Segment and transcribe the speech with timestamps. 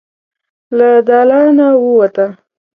[0.77, 2.27] له دالانه ووته.